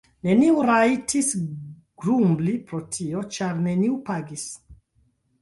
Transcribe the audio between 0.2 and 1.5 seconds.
Neniu rajtis